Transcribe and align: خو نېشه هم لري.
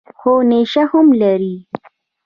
خو 0.19 0.31
نېشه 0.49 0.83
هم 0.91 1.07
لري. 1.21 1.55